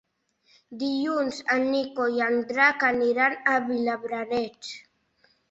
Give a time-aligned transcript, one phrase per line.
[0.83, 4.73] Dilluns en Nico i en Drac aniran a Vilablareix.